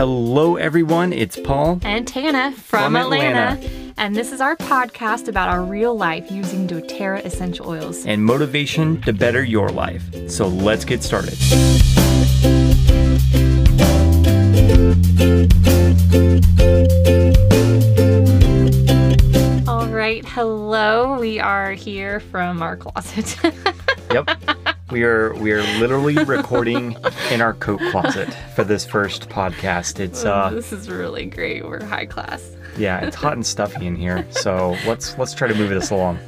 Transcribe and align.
Hello, 0.00 0.56
everyone. 0.56 1.12
It's 1.12 1.38
Paul. 1.38 1.78
and 1.82 2.08
Tana 2.08 2.52
from, 2.52 2.94
From 2.94 2.96
Atlanta. 2.96 3.60
Atlanta. 3.60 3.92
And 3.98 4.16
this 4.16 4.32
is 4.32 4.40
our 4.40 4.56
podcast 4.56 5.28
about 5.28 5.50
our 5.50 5.62
real 5.62 5.94
life 5.94 6.30
using 6.30 6.66
doTERRA 6.66 7.22
essential 7.26 7.68
oils. 7.68 8.06
and 8.06 8.24
motivation 8.24 9.02
to 9.02 9.12
better 9.12 9.44
your 9.44 9.68
life. 9.68 10.02
So 10.30 10.48
let's 10.48 10.86
get 10.86 11.02
started. 11.02 11.36
All 19.68 19.86
right, 19.86 20.24
hello. 20.26 21.18
We 21.20 21.38
are 21.38 21.72
here 21.72 22.20
from 22.20 22.62
our 22.62 22.76
closet. 22.76 23.36
Yep. 24.12 24.56
We 24.90 25.04
are 25.04 25.32
we 25.34 25.52
are 25.52 25.62
literally 25.78 26.14
recording 26.24 26.96
in 27.30 27.40
our 27.40 27.54
coat 27.54 27.80
closet 27.90 28.28
for 28.54 28.64
this 28.64 28.84
first 28.84 29.28
podcast. 29.28 30.00
It's 30.00 30.24
uh 30.24 30.50
this 30.50 30.72
is 30.72 30.90
really 30.90 31.26
great. 31.26 31.64
We're 31.64 31.84
high 31.84 32.06
class. 32.06 32.56
yeah, 32.76 32.98
it's 33.04 33.14
hot 33.14 33.34
and 33.34 33.46
stuffy 33.46 33.86
in 33.86 33.94
here. 33.94 34.26
So 34.30 34.76
let's 34.86 35.16
let's 35.16 35.32
try 35.34 35.46
to 35.46 35.54
move 35.54 35.70
this 35.70 35.90
along. 35.90 36.18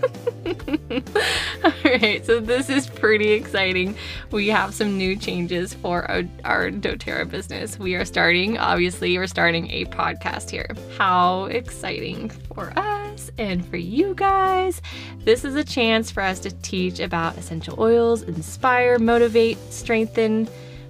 All 1.65 1.73
right, 1.85 2.25
so 2.25 2.41
this 2.41 2.69
is 2.69 2.89
pretty 2.89 3.33
exciting. 3.33 3.97
We 4.31 4.49
have 4.49 4.75
some 4.75 4.99
new 4.99 5.17
changes 5.17 5.75
for 5.75 6.11
our, 6.11 6.25
our 6.45 6.71
doTERRA 6.71 7.31
business. 7.31 7.79
We 7.79 7.95
are 7.95 8.05
starting, 8.05 8.59
obviously, 8.59 9.17
we're 9.17 9.27
starting 9.27 9.71
a 9.71 9.85
podcast 9.87 10.51
here. 10.51 10.69
How 10.99 11.45
exciting 11.47 12.31
for 12.31 12.73
us 12.77 13.31
and 13.39 13.67
for 13.67 13.77
you 13.77 14.15
guys. 14.15 14.83
This 15.19 15.45
is 15.45 15.55
a 15.55 15.65
chance 15.65 16.11
for 16.11 16.23
us 16.23 16.39
to 16.41 16.51
teach 16.63 17.01
about 17.01 17.39
essential 17.39 17.81
oils, 17.81 18.23
inspire, 18.23 18.99
motivate, 18.99 19.59
strengthen 19.73 20.49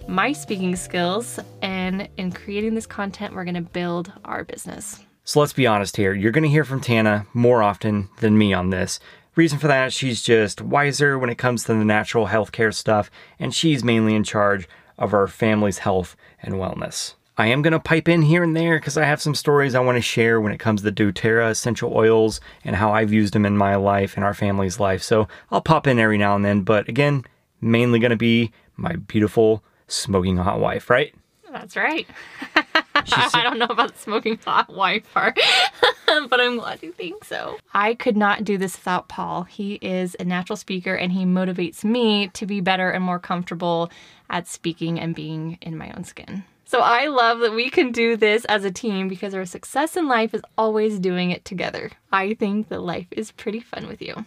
my 0.08 0.32
speaking 0.32 0.76
skills. 0.76 1.38
And 1.60 2.08
in 2.16 2.32
creating 2.32 2.74
this 2.74 2.86
content, 2.86 3.34
we're 3.34 3.44
going 3.44 3.54
to 3.54 3.60
build 3.60 4.12
our 4.24 4.44
business. 4.44 5.00
So 5.24 5.38
let's 5.38 5.52
be 5.52 5.68
honest 5.68 5.96
here. 5.96 6.14
You're 6.14 6.32
going 6.32 6.42
to 6.42 6.50
hear 6.50 6.64
from 6.64 6.80
Tana 6.80 7.26
more 7.32 7.62
often 7.62 8.08
than 8.18 8.36
me 8.36 8.52
on 8.52 8.70
this. 8.70 8.98
Reason 9.34 9.58
for 9.58 9.66
that, 9.66 9.92
she's 9.92 10.22
just 10.22 10.60
wiser 10.60 11.18
when 11.18 11.30
it 11.30 11.38
comes 11.38 11.64
to 11.64 11.74
the 11.74 11.84
natural 11.84 12.26
healthcare 12.26 12.72
stuff, 12.72 13.10
and 13.38 13.54
she's 13.54 13.82
mainly 13.82 14.14
in 14.14 14.24
charge 14.24 14.68
of 14.98 15.14
our 15.14 15.26
family's 15.26 15.78
health 15.78 16.16
and 16.42 16.54
wellness. 16.54 17.14
I 17.38 17.46
am 17.46 17.62
going 17.62 17.72
to 17.72 17.80
pipe 17.80 18.08
in 18.10 18.22
here 18.22 18.42
and 18.42 18.54
there 18.54 18.78
because 18.78 18.98
I 18.98 19.04
have 19.04 19.22
some 19.22 19.34
stories 19.34 19.74
I 19.74 19.80
want 19.80 19.96
to 19.96 20.02
share 20.02 20.38
when 20.38 20.52
it 20.52 20.58
comes 20.58 20.82
to 20.82 20.92
doTERRA 20.92 21.50
essential 21.50 21.96
oils 21.96 22.42
and 22.62 22.76
how 22.76 22.92
I've 22.92 23.12
used 23.12 23.32
them 23.32 23.46
in 23.46 23.56
my 23.56 23.74
life 23.74 24.16
and 24.16 24.24
our 24.24 24.34
family's 24.34 24.78
life. 24.78 25.02
So 25.02 25.28
I'll 25.50 25.62
pop 25.62 25.86
in 25.86 25.98
every 25.98 26.18
now 26.18 26.36
and 26.36 26.44
then, 26.44 26.60
but 26.60 26.88
again, 26.90 27.24
mainly 27.62 27.98
going 27.98 28.10
to 28.10 28.16
be 28.16 28.52
my 28.76 28.96
beautiful 28.96 29.64
smoking 29.88 30.36
hot 30.36 30.60
wife, 30.60 30.90
right? 30.90 31.14
That's 31.50 31.74
right. 31.74 32.06
I 32.94 33.42
don't 33.42 33.58
know 33.58 33.66
about 33.66 33.94
the 33.94 33.98
smoking 33.98 34.38
hot 34.44 34.72
wife 34.72 35.10
part, 35.12 35.38
but 36.28 36.40
I'm 36.40 36.56
glad 36.58 36.82
you 36.82 36.92
think 36.92 37.24
so. 37.24 37.58
I 37.74 37.94
could 37.94 38.16
not 38.16 38.44
do 38.44 38.58
this 38.58 38.76
without 38.76 39.08
Paul. 39.08 39.44
He 39.44 39.74
is 39.74 40.16
a 40.18 40.24
natural 40.24 40.56
speaker 40.56 40.94
and 40.94 41.12
he 41.12 41.24
motivates 41.24 41.84
me 41.84 42.28
to 42.28 42.46
be 42.46 42.60
better 42.60 42.90
and 42.90 43.04
more 43.04 43.18
comfortable 43.18 43.90
at 44.30 44.48
speaking 44.48 44.98
and 44.98 45.14
being 45.14 45.58
in 45.60 45.76
my 45.76 45.92
own 45.96 46.04
skin. 46.04 46.44
So 46.64 46.80
I 46.80 47.06
love 47.08 47.40
that 47.40 47.52
we 47.52 47.68
can 47.68 47.92
do 47.92 48.16
this 48.16 48.46
as 48.46 48.64
a 48.64 48.70
team 48.70 49.06
because 49.08 49.34
our 49.34 49.44
success 49.44 49.96
in 49.96 50.08
life 50.08 50.32
is 50.32 50.40
always 50.56 50.98
doing 50.98 51.30
it 51.30 51.44
together. 51.44 51.90
I 52.10 52.34
think 52.34 52.68
that 52.68 52.80
life 52.80 53.08
is 53.10 53.30
pretty 53.30 53.60
fun 53.60 53.86
with 53.86 54.00
you. 54.00 54.24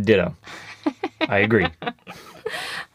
Ditto. 0.00 0.36
I 1.28 1.38
agree. 1.38 1.66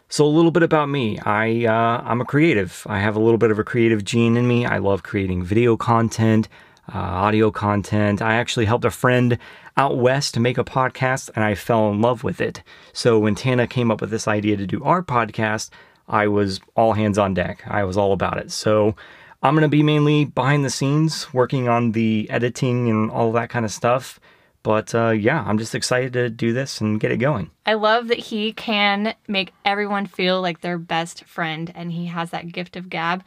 So 0.07 0.25
a 0.25 0.27
little 0.27 0.51
bit 0.51 0.61
about 0.61 0.89
me. 0.89 1.17
I 1.19 1.65
uh, 1.65 2.03
I'm 2.05 2.21
a 2.21 2.25
creative. 2.25 2.85
I 2.87 2.99
have 2.99 3.15
a 3.15 3.19
little 3.19 3.39
bit 3.39 3.49
of 3.49 3.57
a 3.57 3.63
creative 3.63 4.05
gene 4.05 4.37
in 4.37 4.47
me. 4.47 4.63
I 4.63 4.77
love 4.77 5.01
creating 5.01 5.43
video 5.43 5.75
content, 5.75 6.47
uh, 6.91 6.97
audio 6.97 7.51
content. 7.51 8.21
I 8.21 8.35
actually 8.35 8.65
helped 8.65 8.85
a 8.85 8.91
friend 8.91 9.37
out 9.77 9.97
west 9.97 10.33
to 10.33 10.39
make 10.39 10.57
a 10.57 10.63
podcast, 10.63 11.29
and 11.35 11.43
I 11.43 11.55
fell 11.55 11.89
in 11.89 12.01
love 12.01 12.23
with 12.23 12.41
it. 12.41 12.61
So 12.91 13.19
when 13.19 13.35
Tana 13.35 13.67
came 13.67 13.91
up 13.91 14.01
with 14.01 14.09
this 14.09 14.27
idea 14.27 14.57
to 14.57 14.67
do 14.67 14.83
our 14.83 15.01
podcast, 15.03 15.69
I 16.07 16.27
was 16.27 16.59
all 16.75 16.93
hands 16.93 17.17
on 17.17 17.33
deck. 17.33 17.63
I 17.67 17.83
was 17.83 17.97
all 17.97 18.13
about 18.13 18.37
it. 18.37 18.51
So 18.51 18.95
I'm 19.41 19.55
gonna 19.55 19.67
be 19.67 19.83
mainly 19.83 20.25
behind 20.25 20.63
the 20.65 20.69
scenes, 20.69 21.33
working 21.33 21.67
on 21.67 21.91
the 21.91 22.29
editing 22.29 22.89
and 22.89 23.09
all 23.11 23.31
that 23.33 23.49
kind 23.49 23.65
of 23.65 23.71
stuff. 23.71 24.19
But 24.63 24.95
uh, 24.95 25.09
yeah, 25.09 25.43
I'm 25.45 25.57
just 25.57 25.75
excited 25.75 26.13
to 26.13 26.29
do 26.29 26.53
this 26.53 26.79
and 26.79 26.99
get 26.99 27.11
it 27.11 27.17
going. 27.17 27.51
I 27.65 27.73
love 27.73 28.07
that 28.07 28.17
he 28.17 28.53
can 28.53 29.13
make 29.27 29.53
everyone 29.65 30.05
feel 30.05 30.41
like 30.41 30.61
their 30.61 30.77
best 30.77 31.25
friend, 31.25 31.71
and 31.75 31.91
he 31.91 32.05
has 32.05 32.31
that 32.31 32.51
gift 32.51 32.77
of 32.77 32.89
gab 32.89 33.23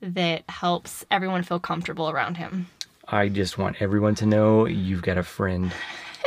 that 0.00 0.44
helps 0.48 1.04
everyone 1.10 1.42
feel 1.42 1.58
comfortable 1.58 2.08
around 2.08 2.36
him. 2.36 2.68
I 3.08 3.28
just 3.28 3.56
want 3.56 3.76
everyone 3.80 4.16
to 4.16 4.26
know 4.26 4.66
you've 4.66 5.02
got 5.02 5.18
a 5.18 5.22
friend 5.22 5.72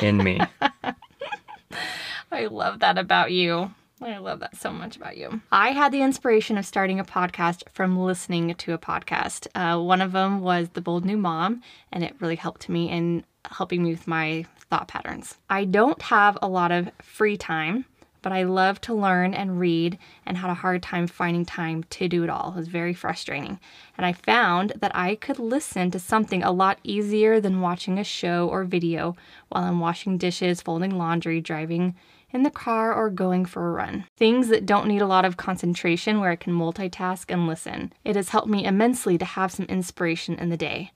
in 0.01 0.17
me. 0.17 0.39
I 2.31 2.45
love 2.45 2.79
that 2.79 2.97
about 2.97 3.31
you. 3.31 3.71
I 4.01 4.17
love 4.17 4.39
that 4.39 4.55
so 4.55 4.71
much 4.71 4.95
about 4.95 5.17
you. 5.17 5.41
I 5.51 5.71
had 5.71 5.91
the 5.91 6.01
inspiration 6.01 6.57
of 6.57 6.65
starting 6.65 6.99
a 6.99 7.03
podcast 7.03 7.63
from 7.73 7.97
listening 7.99 8.55
to 8.55 8.73
a 8.73 8.77
podcast. 8.77 9.47
Uh, 9.55 9.81
one 9.81 10.01
of 10.01 10.13
them 10.13 10.39
was 10.39 10.69
The 10.69 10.79
Bold 10.79 11.03
New 11.03 11.17
Mom, 11.17 11.61
and 11.91 12.03
it 12.03 12.15
really 12.19 12.37
helped 12.37 12.69
me 12.69 12.89
in 12.89 13.25
helping 13.43 13.83
me 13.83 13.91
with 13.91 14.07
my 14.07 14.45
thought 14.69 14.87
patterns. 14.87 15.37
I 15.49 15.65
don't 15.65 16.01
have 16.03 16.37
a 16.41 16.47
lot 16.47 16.71
of 16.71 16.89
free 17.01 17.35
time, 17.35 17.83
but 18.21 18.31
I 18.31 18.43
love 18.43 18.81
to 18.81 18.93
learn 18.93 19.33
and 19.33 19.59
read 19.59 19.97
and 20.25 20.37
had 20.37 20.49
a 20.49 20.55
hard 20.55 20.83
time 20.83 21.07
finding 21.07 21.45
time 21.45 21.83
to 21.91 22.07
do 22.07 22.23
it 22.23 22.29
all. 22.29 22.51
It 22.51 22.57
was 22.57 22.67
very 22.67 22.93
frustrating. 22.93 23.59
And 23.97 24.05
I 24.05 24.13
found 24.13 24.73
that 24.79 24.95
I 24.95 25.15
could 25.15 25.39
listen 25.39 25.91
to 25.91 25.99
something 25.99 26.43
a 26.43 26.51
lot 26.51 26.79
easier 26.83 27.39
than 27.39 27.61
watching 27.61 27.97
a 27.97 28.03
show 28.03 28.47
or 28.47 28.63
video 28.63 29.15
while 29.49 29.63
I'm 29.63 29.79
washing 29.79 30.17
dishes, 30.17 30.61
folding 30.61 30.97
laundry, 30.97 31.41
driving 31.41 31.95
in 32.31 32.43
the 32.43 32.51
car, 32.51 32.93
or 32.93 33.09
going 33.09 33.45
for 33.45 33.67
a 33.67 33.71
run. 33.71 34.05
Things 34.15 34.49
that 34.49 34.65
don't 34.65 34.87
need 34.87 35.01
a 35.01 35.07
lot 35.07 35.25
of 35.25 35.37
concentration 35.37 36.19
where 36.19 36.29
I 36.29 36.35
can 36.35 36.53
multitask 36.53 37.25
and 37.29 37.47
listen. 37.47 37.91
It 38.05 38.15
has 38.15 38.29
helped 38.29 38.47
me 38.47 38.65
immensely 38.65 39.17
to 39.17 39.25
have 39.25 39.51
some 39.51 39.65
inspiration 39.65 40.35
in 40.35 40.49
the 40.49 40.57
day. 40.57 40.91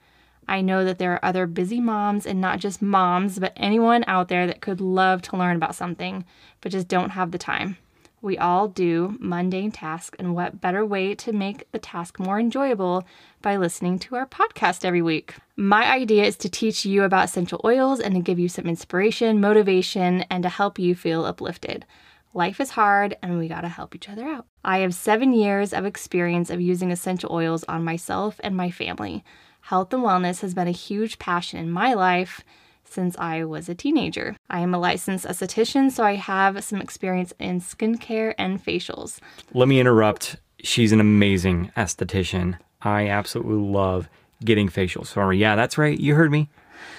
I 0.47 0.61
know 0.61 0.83
that 0.85 0.97
there 0.97 1.13
are 1.13 1.25
other 1.25 1.47
busy 1.47 1.79
moms, 1.79 2.25
and 2.25 2.39
not 2.41 2.59
just 2.59 2.81
moms, 2.81 3.39
but 3.39 3.53
anyone 3.55 4.03
out 4.07 4.27
there 4.27 4.47
that 4.47 4.61
could 4.61 4.81
love 4.81 5.21
to 5.23 5.37
learn 5.37 5.55
about 5.55 5.75
something, 5.75 6.25
but 6.61 6.71
just 6.71 6.87
don't 6.87 7.11
have 7.11 7.31
the 7.31 7.37
time. 7.37 7.77
We 8.21 8.37
all 8.37 8.69
do 8.69 9.17
mundane 9.19 9.71
tasks, 9.71 10.15
and 10.17 10.33
what 10.33 10.61
better 10.61 10.85
way 10.85 11.13
to 11.15 11.33
make 11.33 11.69
the 11.73 11.79
task 11.79 12.19
more 12.19 12.39
enjoyable 12.39 13.05
by 13.41 13.57
listening 13.57 13.99
to 13.99 14.15
our 14.15 14.25
podcast 14.25 14.85
every 14.85 15.01
week? 15.01 15.35
My 15.57 15.91
idea 15.91 16.23
is 16.23 16.37
to 16.37 16.49
teach 16.49 16.85
you 16.85 17.03
about 17.03 17.25
essential 17.25 17.59
oils 17.65 17.99
and 17.99 18.15
to 18.15 18.21
give 18.21 18.39
you 18.39 18.47
some 18.47 18.65
inspiration, 18.65 19.41
motivation, 19.41 20.21
and 20.29 20.41
to 20.43 20.49
help 20.49 20.79
you 20.79 20.95
feel 20.95 21.25
uplifted. 21.25 21.85
Life 22.33 22.59
is 22.59 22.71
hard 22.71 23.15
and 23.21 23.37
we 23.37 23.47
gotta 23.47 23.67
help 23.67 23.93
each 23.93 24.09
other 24.09 24.25
out. 24.25 24.47
I 24.63 24.79
have 24.79 24.95
seven 24.95 25.33
years 25.33 25.73
of 25.73 25.85
experience 25.85 26.49
of 26.49 26.61
using 26.61 26.91
essential 26.91 27.31
oils 27.31 27.63
on 27.65 27.83
myself 27.83 28.39
and 28.41 28.55
my 28.55 28.71
family. 28.71 29.23
Health 29.67 29.93
and 29.93 30.03
wellness 30.03 30.41
has 30.41 30.53
been 30.53 30.67
a 30.67 30.71
huge 30.71 31.19
passion 31.19 31.57
in 31.57 31.71
my 31.71 31.93
life 31.93 32.41
since 32.83 33.15
I 33.17 33.45
was 33.45 33.69
a 33.69 33.73
teenager. 33.73 34.35
I 34.49 34.59
am 34.59 34.73
a 34.73 34.77
licensed 34.77 35.25
esthetician, 35.25 35.89
so 35.89 36.03
I 36.03 36.15
have 36.15 36.61
some 36.65 36.81
experience 36.81 37.31
in 37.39 37.61
skincare 37.61 38.33
and 38.37 38.63
facials. 38.63 39.19
Let 39.53 39.69
me 39.69 39.79
interrupt. 39.79 40.35
She's 40.61 40.91
an 40.91 40.99
amazing 40.99 41.71
esthetician. 41.77 42.57
I 42.81 43.07
absolutely 43.07 43.55
love 43.55 44.09
getting 44.43 44.67
facials 44.67 45.13
her. 45.13 45.31
Yeah, 45.31 45.55
that's 45.55 45.77
right. 45.77 45.97
You 45.97 46.15
heard 46.15 46.31
me. 46.31 46.49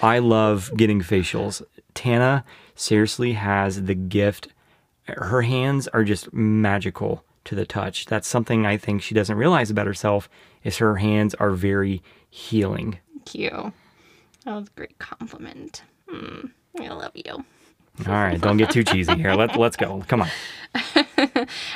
I 0.01 0.21
love 0.21 0.73
getting 0.75 1.03
facials. 1.03 1.61
Tana 1.93 2.47
seriously 2.75 3.35
has 3.35 3.83
the 3.83 3.95
gift. 3.95 4.49
Her 5.07 5.43
hands 5.43 5.87
are 5.89 6.03
just 6.03 6.33
magical 6.33 7.27
to 7.45 7.55
the 7.55 7.67
touch. 7.67 8.07
That's 8.07 8.29
something 8.29 8.67
I 8.67 8.77
think 8.77 9.03
she 9.03 9.15
doesn't 9.15 9.37
realize 9.37 9.71
about 9.71 9.87
herself 9.87 10.29
is 10.63 10.79
her 10.79 10.97
hands 10.97 11.35
are 11.35 11.51
very 11.51 12.03
healing. 12.31 12.99
Thank 13.13 13.35
you. 13.35 13.73
That 14.45 14.55
was 14.55 14.69
a 14.69 14.73
great 14.77 14.99
compliment. 14.99 15.83
Hmm, 16.09 16.47
I 16.81 16.89
love 16.89 17.13
you. 17.15 17.45
All 18.07 18.13
right, 18.13 18.41
don't 18.41 18.57
get 18.57 18.71
too 18.71 18.83
cheesy 18.83 19.15
here. 19.15 19.35
Let, 19.35 19.57
let's 19.57 19.77
go. 19.77 20.03
Come 20.09 20.23
on. 20.23 20.29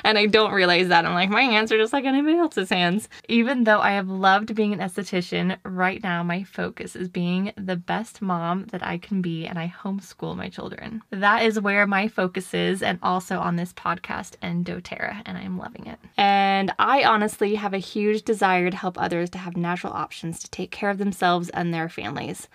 and 0.05 0.19
I 0.19 0.27
don't 0.27 0.53
realize 0.53 0.89
that. 0.89 1.05
I'm 1.05 1.15
like, 1.15 1.31
my 1.31 1.43
hands 1.43 1.73
are 1.73 1.79
just 1.79 1.93
like 1.93 2.05
anybody 2.05 2.37
else's 2.37 2.71
hands. 2.71 3.09
Even 3.29 3.65
though 3.65 3.81
I 3.81 3.93
have 3.93 4.09
loved 4.09 4.55
being 4.55 4.73
an 4.73 4.81
esthetician, 4.81 5.57
right 5.65 6.03
now 6.03 6.23
my 6.23 6.45
focus 6.45 6.97
is 6.97 7.09
being 7.09 7.53
the 7.57 7.77
best 7.77 8.23
mom 8.23 8.67
that 8.67 8.85
I 8.85 8.99
can 8.99 9.23
be, 9.23 9.47
and 9.47 9.59
I 9.59 9.73
homeschool 9.83 10.37
my 10.37 10.49
children. 10.49 11.03
That 11.11 11.43
is 11.43 11.61
where 11.61 11.87
my 11.87 12.09
focus 12.09 12.55
is, 12.55 12.83
and 12.83 12.99
also 13.03 13.39
on 13.39 13.57
this 13.57 13.73
podcast 13.73 14.35
and 14.43 14.65
doTERRA, 14.65 15.23
and 15.27 15.39
I'm 15.39 15.59
loving 15.59 15.87
it. 15.87 15.99
And 16.17 16.73
I 16.79 17.05
honestly 17.05 17.55
have 17.57 17.75
a 17.75 17.79
huge 17.79 18.23
desire 18.23 18.71
to 18.71 18.77
help 18.77 19.01
others 19.01 19.31
to 19.31 19.39
have 19.39 19.57
natural 19.57 19.93
options 19.93 20.41
to 20.41 20.51
take 20.51 20.71
care 20.71 20.91
of 20.91 20.99
themselves 20.99 21.49
and 21.51 21.73
their 21.73 21.89
families. 21.89 22.49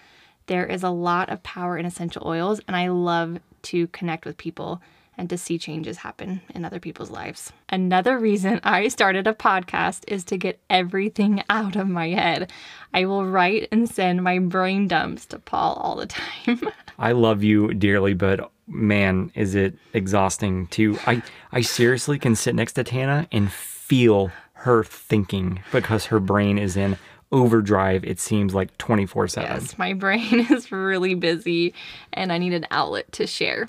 There 0.47 0.65
is 0.65 0.83
a 0.83 0.89
lot 0.89 1.29
of 1.29 1.43
power 1.43 1.77
in 1.77 1.85
essential 1.85 2.27
oils, 2.27 2.59
and 2.67 2.75
I 2.75 2.89
love 2.89 3.39
to 3.63 3.87
connect 3.87 4.25
with 4.25 4.37
people 4.37 4.81
and 5.17 5.29
to 5.29 5.37
see 5.37 5.57
changes 5.57 5.97
happen 5.97 6.41
in 6.53 6.65
other 6.65 6.79
people's 6.79 7.11
lives. 7.11 7.53
Another 7.69 8.17
reason 8.17 8.59
I 8.63 8.87
started 8.87 9.27
a 9.27 9.33
podcast 9.33 10.03
is 10.07 10.23
to 10.25 10.37
get 10.37 10.59
everything 10.69 11.43
out 11.49 11.75
of 11.75 11.87
my 11.87 12.09
head. 12.09 12.51
I 12.93 13.05
will 13.05 13.25
write 13.25 13.67
and 13.71 13.89
send 13.89 14.23
my 14.23 14.39
brain 14.39 14.87
dumps 14.87 15.25
to 15.27 15.39
Paul 15.39 15.75
all 15.75 15.95
the 15.95 16.07
time. 16.07 16.61
I 16.99 17.11
love 17.11 17.43
you 17.43 17.73
dearly, 17.73 18.13
but 18.13 18.51
man, 18.67 19.31
is 19.35 19.55
it 19.55 19.75
exhausting 19.93 20.67
to 20.67 20.97
I 21.05 21.21
I 21.51 21.61
seriously 21.61 22.19
can 22.19 22.35
sit 22.35 22.55
next 22.55 22.73
to 22.73 22.83
Tana 22.83 23.27
and 23.31 23.51
feel 23.51 24.31
her 24.53 24.83
thinking 24.83 25.61
because 25.71 26.05
her 26.05 26.19
brain 26.19 26.57
is 26.57 26.77
in 26.77 26.97
overdrive 27.33 28.05
it 28.05 28.19
seems 28.19 28.53
like 28.53 28.77
24/7. 28.77 29.41
yes, 29.41 29.77
my 29.77 29.93
brain 29.93 30.39
is 30.51 30.71
really 30.71 31.15
busy 31.15 31.73
and 32.13 32.31
I 32.31 32.37
need 32.37 32.53
an 32.53 32.65
outlet 32.71 33.11
to 33.13 33.27
share. 33.27 33.67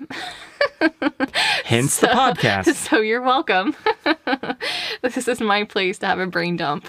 Hence 1.65 1.99
the 2.01 2.09
podcast. 2.09 2.75
So 2.85 3.01
you're 3.01 3.23
welcome. 3.23 3.75
this 5.03 5.27
is 5.27 5.41
my 5.41 5.65
place 5.65 5.99
to 5.99 6.07
have 6.07 6.19
a 6.19 6.27
brain 6.27 6.57
dump. 6.57 6.87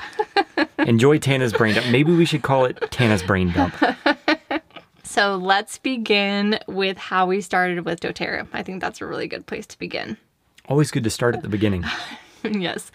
Enjoy 0.79 1.17
Tana's 1.17 1.53
brain 1.53 1.75
dump. 1.75 1.87
Maybe 1.89 2.13
we 2.13 2.25
should 2.25 2.41
call 2.43 2.65
it 2.65 2.77
Tana's 2.91 3.23
brain 3.23 3.51
dump. 3.53 3.73
So 5.03 5.37
let's 5.37 5.77
begin 5.77 6.59
with 6.67 6.97
how 6.97 7.25
we 7.25 7.39
started 7.39 7.85
with 7.85 8.01
doTERRA. 8.01 8.47
I 8.51 8.63
think 8.63 8.81
that's 8.81 8.99
a 8.99 9.05
really 9.05 9.27
good 9.27 9.45
place 9.45 9.65
to 9.67 9.79
begin. 9.79 10.17
Always 10.67 10.91
good 10.91 11.05
to 11.05 11.09
start 11.09 11.35
at 11.35 11.41
the 11.41 11.47
beginning. 11.47 11.85
yes, 12.51 12.91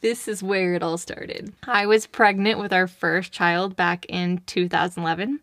this 0.00 0.28
is 0.28 0.42
where 0.42 0.74
it 0.74 0.82
all 0.82 0.98
started. 0.98 1.52
I 1.64 1.86
was 1.86 2.06
pregnant 2.06 2.58
with 2.58 2.72
our 2.72 2.86
first 2.86 3.32
child 3.32 3.76
back 3.76 4.06
in 4.06 4.38
2011. 4.46 5.40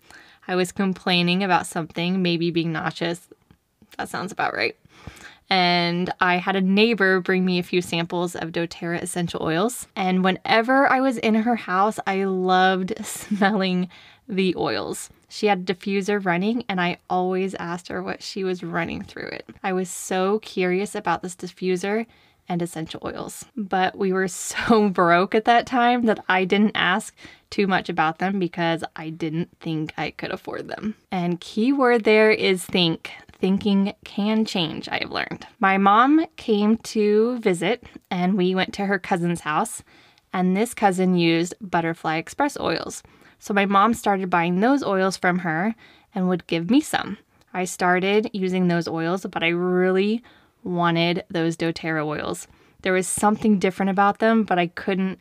I 0.48 0.56
was 0.56 0.71
complaining 0.71 1.44
about 1.44 1.68
something, 1.68 2.21
maybe 2.21 2.51
being 2.51 2.71
nauseous. 2.71 3.27
That 3.98 4.09
sounds 4.09 4.31
about 4.31 4.56
right. 4.56 4.75
And 5.50 6.12
I 6.19 6.38
had 6.38 6.56
a 6.56 6.62
neighbor 6.62 7.21
bring 7.21 7.45
me 7.45 7.57
a 7.59 7.63
few 7.63 7.81
samples 7.81 8.36
of 8.36 8.51
doTERRA 8.51 9.01
essential 9.01 9.42
oils. 9.44 9.88
And 9.95 10.24
whenever 10.24 10.88
I 10.88 11.00
was 11.00 11.18
in 11.18 11.36
her 11.36 11.56
house, 11.56 12.00
I 12.06 12.25
loved 12.25 12.94
smelling 13.06 13.89
the 14.27 14.56
oils. 14.57 15.10
She 15.30 15.48
had 15.48 15.60
a 15.60 15.74
diffuser 15.74 16.24
running, 16.24 16.63
and 16.69 16.80
I 16.81 16.98
always 17.10 17.53
asked 17.56 17.88
her 17.88 18.01
what 18.01 18.24
she 18.24 18.44
was 18.44 18.63
running 18.63 19.03
through 19.03 19.30
it. 19.30 19.45
I 19.63 19.74
was 19.74 19.89
so 19.89 20.39
curious 20.39 20.95
about 20.95 21.21
this 21.21 21.36
diffuser 21.36 22.06
and 22.49 22.61
essential 22.61 23.01
oils. 23.03 23.45
But 23.55 23.97
we 23.97 24.13
were 24.13 24.27
so 24.27 24.89
broke 24.89 25.35
at 25.35 25.45
that 25.45 25.65
time 25.65 26.05
that 26.05 26.23
I 26.27 26.45
didn't 26.45 26.75
ask 26.75 27.15
too 27.49 27.67
much 27.67 27.89
about 27.89 28.19
them 28.19 28.39
because 28.39 28.83
I 28.95 29.09
didn't 29.09 29.49
think 29.59 29.94
I 29.97 30.11
could 30.11 30.31
afford 30.31 30.67
them. 30.67 30.95
And 31.11 31.39
key 31.39 31.71
word 31.73 32.03
there 32.03 32.31
is 32.31 32.65
think. 32.65 33.11
Thinking 33.39 33.94
can 34.03 34.45
change, 34.45 34.89
I 34.89 34.97
have 35.01 35.11
learned. 35.11 35.45
My 35.59 35.77
mom 35.77 36.25
came 36.38 36.77
to 36.77 37.38
visit 37.38 37.83
and 38.09 38.35
we 38.35 38.55
went 38.55 38.73
to 38.75 38.88
her 38.88 38.97
cousin's 38.97 39.41
house, 39.41 39.83
and 40.33 40.57
this 40.57 40.73
cousin 40.73 41.15
used 41.15 41.53
Butterfly 41.61 42.17
Express 42.17 42.59
oils. 42.59 43.03
So 43.38 43.53
my 43.53 43.67
mom 43.67 43.93
started 43.93 44.31
buying 44.31 44.59
those 44.59 44.83
oils 44.83 45.17
from 45.17 45.39
her 45.39 45.75
and 46.15 46.27
would 46.27 46.47
give 46.47 46.71
me 46.71 46.81
some. 46.81 47.19
I 47.53 47.65
started 47.65 48.31
using 48.33 48.67
those 48.67 48.88
oils, 48.88 49.25
but 49.25 49.43
I 49.43 49.50
really 49.50 50.23
wanted 50.67 51.23
those 51.29 51.57
doTERRA 51.57 52.05
oils. 52.05 52.47
There 52.81 52.93
was 52.93 53.07
something 53.07 53.59
different 53.59 53.89
about 53.89 54.19
them, 54.19 54.43
but 54.43 54.59
I 54.59 54.67
couldn't 54.67 55.19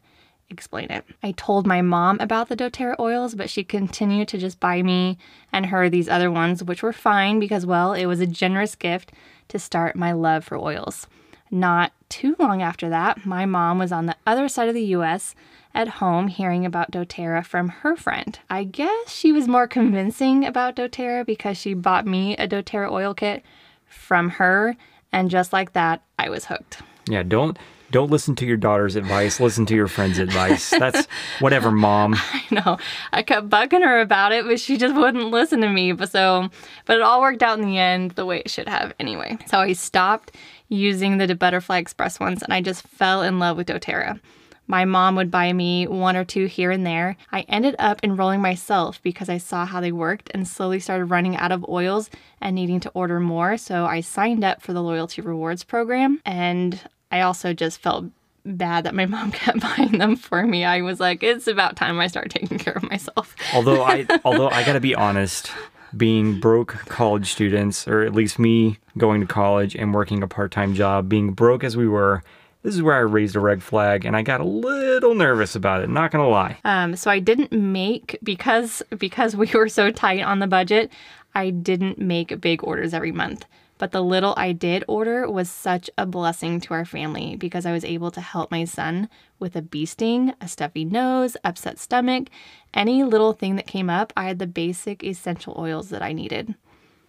explain 0.48 0.90
it. 0.90 1.04
I 1.22 1.32
told 1.32 1.66
my 1.66 1.82
mom 1.82 2.20
about 2.20 2.48
the 2.48 2.56
doTERRA 2.56 2.98
oils, 3.00 3.34
but 3.34 3.50
she 3.50 3.64
continued 3.64 4.28
to 4.28 4.38
just 4.38 4.60
buy 4.60 4.82
me 4.82 5.18
and 5.52 5.66
her 5.66 5.88
these 5.88 6.08
other 6.08 6.30
ones, 6.30 6.62
which 6.62 6.82
were 6.82 6.92
fine 6.92 7.40
because, 7.40 7.66
well, 7.66 7.92
it 7.92 8.06
was 8.06 8.20
a 8.20 8.26
generous 8.26 8.74
gift 8.74 9.12
to 9.48 9.58
start 9.58 9.96
my 9.96 10.12
love 10.12 10.44
for 10.44 10.56
oils. 10.56 11.06
Not 11.50 11.92
too 12.08 12.36
long 12.38 12.62
after 12.62 12.88
that, 12.88 13.24
my 13.24 13.46
mom 13.46 13.78
was 13.78 13.92
on 13.92 14.06
the 14.06 14.16
other 14.26 14.48
side 14.48 14.68
of 14.68 14.74
the 14.74 14.94
US 14.96 15.34
at 15.74 15.88
home 15.88 16.28
hearing 16.28 16.64
about 16.64 16.90
doTERRA 16.90 17.44
from 17.44 17.68
her 17.68 17.96
friend. 17.96 18.38
I 18.48 18.64
guess 18.64 19.12
she 19.12 19.32
was 19.32 19.46
more 19.46 19.66
convincing 19.66 20.44
about 20.44 20.76
doTERRA 20.76 21.26
because 21.26 21.56
she 21.56 21.74
bought 21.74 22.06
me 22.06 22.36
a 22.36 22.48
doTERRA 22.48 22.90
oil 22.90 23.14
kit 23.14 23.44
from 23.86 24.30
her, 24.30 24.76
and 25.16 25.30
just 25.30 25.50
like 25.50 25.72
that, 25.72 26.02
I 26.18 26.28
was 26.28 26.44
hooked. 26.44 26.82
Yeah, 27.08 27.22
don't 27.22 27.58
don't 27.90 28.10
listen 28.10 28.34
to 28.36 28.44
your 28.44 28.58
daughter's 28.58 28.96
advice. 28.96 29.40
Listen 29.40 29.64
to 29.66 29.74
your 29.74 29.88
friend's 29.88 30.18
advice. 30.18 30.70
That's 30.70 31.06
whatever, 31.38 31.70
mom. 31.70 32.14
I 32.18 32.42
know. 32.50 32.78
I 33.12 33.22
kept 33.22 33.48
bugging 33.48 33.82
her 33.82 34.00
about 34.00 34.32
it, 34.32 34.44
but 34.44 34.60
she 34.60 34.76
just 34.76 34.94
wouldn't 34.94 35.30
listen 35.30 35.62
to 35.62 35.70
me. 35.70 35.92
But 35.92 36.10
so, 36.10 36.50
but 36.84 36.96
it 36.96 37.02
all 37.02 37.22
worked 37.22 37.42
out 37.42 37.58
in 37.58 37.64
the 37.64 37.78
end 37.78 38.10
the 38.10 38.26
way 38.26 38.40
it 38.40 38.50
should 38.50 38.68
have 38.68 38.92
anyway. 39.00 39.38
So 39.46 39.58
I 39.58 39.72
stopped 39.72 40.32
using 40.68 41.16
the 41.16 41.34
Butterfly 41.34 41.78
Express 41.78 42.20
ones 42.20 42.42
and 42.42 42.52
I 42.52 42.60
just 42.60 42.82
fell 42.82 43.22
in 43.22 43.38
love 43.38 43.56
with 43.56 43.68
doTERRA. 43.68 44.20
My 44.66 44.84
mom 44.84 45.16
would 45.16 45.30
buy 45.30 45.52
me 45.52 45.86
one 45.86 46.16
or 46.16 46.24
two 46.24 46.46
here 46.46 46.70
and 46.70 46.84
there. 46.84 47.16
I 47.32 47.42
ended 47.42 47.76
up 47.78 48.00
enrolling 48.02 48.40
myself 48.40 49.00
because 49.02 49.28
I 49.28 49.38
saw 49.38 49.64
how 49.66 49.80
they 49.80 49.92
worked 49.92 50.30
and 50.34 50.46
slowly 50.46 50.80
started 50.80 51.06
running 51.06 51.36
out 51.36 51.52
of 51.52 51.68
oils 51.68 52.10
and 52.40 52.54
needing 52.54 52.80
to 52.80 52.90
order 52.90 53.20
more. 53.20 53.56
So 53.56 53.86
I 53.86 54.00
signed 54.00 54.44
up 54.44 54.62
for 54.62 54.72
the 54.72 54.82
loyalty 54.82 55.22
rewards 55.22 55.64
program 55.64 56.20
and 56.24 56.80
I 57.10 57.20
also 57.20 57.52
just 57.52 57.80
felt 57.80 58.06
bad 58.44 58.84
that 58.84 58.94
my 58.94 59.06
mom 59.14 59.32
kept 59.32 59.60
buying 59.60 59.98
them 59.98 60.16
for 60.16 60.46
me. 60.46 60.64
I 60.64 60.82
was 60.82 61.00
like, 61.00 61.22
it's 61.22 61.46
about 61.46 61.76
time 61.76 61.98
I 62.00 62.06
start 62.06 62.30
taking 62.30 62.58
care 62.58 62.74
of 62.74 62.88
myself. 62.88 63.34
although 63.54 63.82
I 63.82 64.06
although 64.24 64.48
I 64.48 64.64
got 64.64 64.74
to 64.74 64.80
be 64.80 64.94
honest, 64.94 65.50
being 65.96 66.40
broke 66.40 66.72
college 66.86 67.32
students 67.32 67.86
or 67.86 68.02
at 68.02 68.12
least 68.12 68.38
me 68.38 68.78
going 68.98 69.20
to 69.20 69.26
college 69.26 69.74
and 69.76 69.94
working 69.94 70.22
a 70.22 70.28
part-time 70.28 70.74
job, 70.74 71.08
being 71.08 71.32
broke 71.32 71.62
as 71.64 71.76
we 71.76 71.86
were, 71.88 72.22
this 72.66 72.74
is 72.74 72.82
where 72.82 72.96
I 72.96 72.98
raised 72.98 73.36
a 73.36 73.40
red 73.40 73.62
flag 73.62 74.04
and 74.04 74.16
I 74.16 74.22
got 74.22 74.40
a 74.40 74.44
little 74.44 75.14
nervous 75.14 75.54
about 75.54 75.82
it, 75.82 75.88
not 75.88 76.10
to 76.24 76.28
lie. 76.28 76.58
Um, 76.64 76.96
so 76.96 77.12
I 77.12 77.20
didn't 77.20 77.52
make 77.52 78.18
because 78.24 78.82
because 78.98 79.36
we 79.36 79.46
were 79.54 79.68
so 79.68 79.92
tight 79.92 80.22
on 80.22 80.40
the 80.40 80.48
budget, 80.48 80.90
I 81.32 81.50
didn't 81.50 81.98
make 81.98 82.40
big 82.40 82.64
orders 82.64 82.92
every 82.92 83.12
month. 83.12 83.44
But 83.78 83.92
the 83.92 84.02
little 84.02 84.34
I 84.36 84.50
did 84.50 84.82
order 84.88 85.30
was 85.30 85.48
such 85.48 85.88
a 85.96 86.06
blessing 86.06 86.58
to 86.62 86.74
our 86.74 86.84
family 86.84 87.36
because 87.36 87.66
I 87.66 87.72
was 87.72 87.84
able 87.84 88.10
to 88.10 88.20
help 88.20 88.50
my 88.50 88.64
son 88.64 89.08
with 89.38 89.54
a 89.54 89.62
bee 89.62 89.86
sting, 89.86 90.32
a 90.40 90.48
stuffy 90.48 90.84
nose, 90.84 91.36
upset 91.44 91.78
stomach, 91.78 92.30
any 92.74 93.04
little 93.04 93.32
thing 93.32 93.54
that 93.56 93.68
came 93.68 93.88
up. 93.88 94.12
I 94.16 94.24
had 94.24 94.40
the 94.40 94.46
basic 94.48 95.04
essential 95.04 95.54
oils 95.56 95.90
that 95.90 96.02
I 96.02 96.12
needed. 96.12 96.56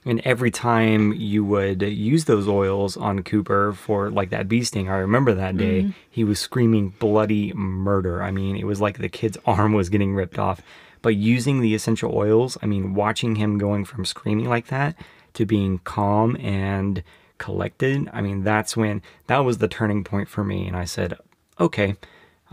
And 0.08 0.22
every 0.24 0.52
time 0.52 1.12
you 1.12 1.44
would 1.44 1.82
use 1.82 2.26
those 2.26 2.48
oils 2.48 2.96
on 2.96 3.24
Cooper 3.24 3.74
for 3.74 4.10
like 4.10 4.30
that 4.30 4.48
bee 4.48 4.64
sting, 4.64 4.88
I 4.88 5.00
remember 5.00 5.34
that 5.34 5.58
day, 5.58 5.82
mm-hmm. 5.82 5.92
he 6.10 6.24
was 6.24 6.40
screaming 6.40 6.94
bloody 6.98 7.52
murder. 7.52 8.24
I 8.24 8.32
mean, 8.32 8.56
it 8.56 8.66
was 8.66 8.80
like 8.80 9.00
the 9.00 9.10
kid's 9.10 9.38
arm 9.46 9.74
was 9.74 9.90
getting 9.90 10.16
ripped 10.16 10.40
off. 10.40 10.62
But 11.02 11.16
using 11.16 11.60
the 11.60 11.76
essential 11.76 12.16
oils, 12.16 12.58
I 12.62 12.68
mean, 12.68 12.94
watching 12.94 13.36
him 13.36 13.58
going 13.58 13.84
from 13.84 14.06
screaming 14.06 14.48
like 14.48 14.68
that 14.68 14.96
to 15.34 15.46
being 15.46 15.80
calm 15.80 16.38
and 16.38 17.04
collected, 17.38 18.10
I 18.14 18.22
mean, 18.22 18.46
that's 18.46 18.78
when 18.78 19.02
that 19.28 19.40
was 19.40 19.58
the 19.58 19.68
turning 19.68 20.06
point 20.06 20.30
for 20.30 20.44
me. 20.44 20.68
And 20.68 20.78
I 20.78 20.86
said, 20.86 21.18
okay, 21.60 21.96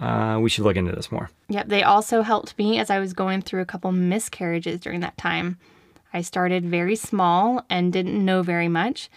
uh, 0.01 0.41
we 0.43 0.51
should 0.51 0.65
look 0.65 0.77
into 0.77 0.93
this 0.93 1.13
more. 1.13 1.31
Yep. 1.51 1.69
They 1.69 1.85
also 1.85 2.23
helped 2.23 2.59
me 2.59 2.81
as 2.81 2.91
I 2.91 2.99
was 2.99 3.13
going 3.13 3.43
through 3.43 3.63
a 3.63 3.67
couple 3.67 3.93
miscarriages 3.93 4.81
during 4.81 5.01
that 5.01 5.17
time. 5.17 5.59
I 6.15 6.23
started 6.23 6.65
very 6.65 6.95
small 6.95 7.67
and 7.69 7.93
didn't 7.93 8.25
know 8.25 8.43
very 8.43 8.69
much, 8.69 9.11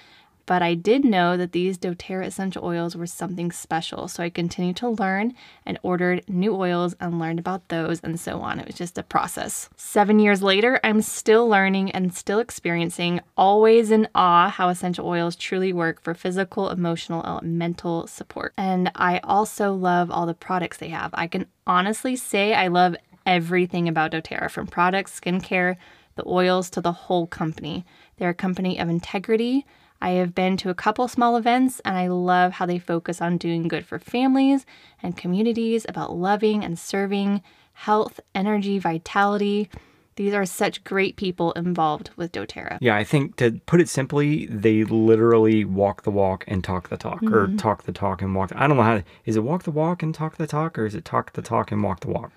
but 0.47 0.63
I 0.63 0.73
did 0.73 1.05
know 1.05 1.37
that 1.37 1.51
these 1.51 1.77
doTERRA 1.77 2.25
essential 2.25 2.65
oils 2.65 2.95
were 2.95 3.05
something 3.05 3.51
special. 3.51 4.07
So 4.07 4.23
I 4.23 4.29
continued 4.29 4.77
to 4.77 4.89
learn 4.89 5.35
and 5.65 5.77
ordered 5.83 6.23
new 6.27 6.55
oils 6.55 6.95
and 6.99 7.19
learned 7.19 7.37
about 7.37 7.67
those 7.67 7.99
and 7.99 8.19
so 8.19 8.39
on. 8.39 8.59
It 8.59 8.65
was 8.65 8.75
just 8.75 8.97
a 8.97 9.03
process. 9.03 9.69
Seven 9.75 10.19
years 10.19 10.41
later, 10.41 10.79
I'm 10.83 11.01
still 11.03 11.47
learning 11.47 11.91
and 11.91 12.15
still 12.15 12.39
experiencing, 12.39 13.19
always 13.37 13.91
in 13.91 14.07
awe 14.15 14.49
how 14.49 14.69
essential 14.69 15.05
oils 15.05 15.35
truly 15.35 15.73
work 15.73 16.01
for 16.01 16.15
physical, 16.15 16.69
emotional, 16.69 17.21
and 17.23 17.59
mental 17.59 18.07
support. 18.07 18.53
And 18.57 18.89
I 18.95 19.19
also 19.19 19.73
love 19.73 20.09
all 20.09 20.25
the 20.25 20.33
products 20.33 20.77
they 20.77 20.89
have. 20.89 21.11
I 21.13 21.27
can 21.27 21.45
honestly 21.67 22.15
say 22.15 22.53
I 22.55 22.69
love 22.69 22.95
everything 23.25 23.89
about 23.89 24.13
doTERRA 24.13 24.49
from 24.49 24.65
products, 24.65 25.19
skincare, 25.19 25.75
the 26.17 26.27
oils 26.27 26.69
to 26.71 26.81
the 26.81 26.91
whole 26.91 27.27
company. 27.27 27.85
They're 28.17 28.29
a 28.29 28.33
company 28.33 28.77
of 28.77 28.89
integrity 28.89 29.65
I 30.01 30.11
have 30.11 30.35
been 30.35 30.57
to 30.57 30.69
a 30.69 30.75
couple 30.75 31.07
small 31.07 31.37
events 31.37 31.79
and 31.83 31.97
I 31.97 32.07
love 32.07 32.53
how 32.53 32.65
they 32.65 32.79
focus 32.79 33.21
on 33.21 33.37
doing 33.37 33.67
good 33.67 33.85
for 33.85 33.99
families 33.99 34.65
and 35.01 35.17
communities, 35.17 35.85
about 35.89 36.15
loving 36.15 36.63
and 36.63 36.77
serving, 36.77 37.41
health, 37.73 38.19
energy, 38.35 38.79
vitality. 38.79 39.69
These 40.15 40.33
are 40.33 40.45
such 40.45 40.83
great 40.83 41.15
people 41.15 41.51
involved 41.53 42.09
with 42.15 42.31
doTERRA. 42.31 42.79
Yeah, 42.81 42.95
I 42.95 43.03
think 43.03 43.35
to 43.37 43.59
put 43.67 43.79
it 43.79 43.89
simply, 43.89 44.47
they 44.47 44.83
literally 44.83 45.63
walk 45.63 46.03
the 46.03 46.11
walk 46.11 46.43
and 46.47 46.63
talk 46.63 46.89
the 46.89 46.97
talk, 46.97 47.21
mm-hmm. 47.21 47.33
or 47.33 47.55
talk 47.55 47.83
the 47.83 47.91
talk 47.91 48.23
and 48.23 48.33
walk. 48.33 48.49
The, 48.49 48.61
I 48.61 48.67
don't 48.67 48.77
know 48.77 48.83
how. 48.83 48.97
To, 48.97 49.03
is 49.25 49.35
it 49.35 49.43
walk 49.43 49.63
the 49.63 49.71
walk 49.71 50.01
and 50.01 50.15
talk 50.15 50.37
the 50.37 50.47
talk, 50.47 50.79
or 50.79 50.87
is 50.87 50.95
it 50.95 51.05
talk 51.05 51.33
the 51.33 51.43
talk 51.43 51.71
and 51.71 51.83
walk 51.83 51.99
the 51.99 52.09
walk? 52.09 52.31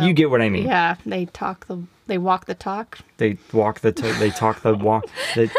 You 0.00 0.12
get 0.12 0.30
what 0.30 0.40
I 0.42 0.48
mean. 0.48 0.66
Yeah, 0.66 0.96
they 1.04 1.26
talk 1.26 1.66
the, 1.66 1.82
they 2.06 2.18
walk 2.18 2.46
the 2.46 2.54
talk. 2.54 2.98
They 3.18 3.38
walk 3.52 3.80
the, 3.80 3.92
t- 3.92 4.12
they 4.12 4.30
talk 4.30 4.62
the 4.62 4.74
walk. 4.74 5.06
They, 5.34 5.50